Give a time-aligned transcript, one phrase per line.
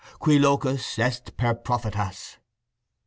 [0.25, 2.23] Qui locutus est per prophetas.